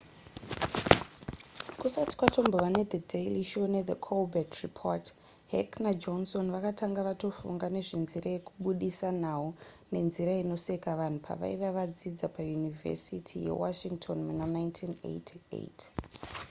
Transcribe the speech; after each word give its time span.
kusati 1.79 2.13
kwatombova 2.19 2.67
nethe 2.75 2.97
daily 3.09 3.43
show 3.51 3.65
nethe 3.73 3.95
colbert 4.05 4.51
report 4.65 5.05
heck 5.53 5.69
najohnson 5.83 6.45
vakanga 6.55 7.01
vatofunga 7.09 7.65
nezvenzira 7.75 8.27
yekubudisa 8.35 9.09
nhau 9.23 9.45
nenzira 9.91 10.31
inosetsa 10.43 10.99
vanhu 11.01 11.19
pavaiva 11.27 11.69
vadzidzi 11.77 12.27
payunivhesity 12.35 13.35
yewashington 13.45 14.17
muna 14.27 14.45
1988 14.55 15.87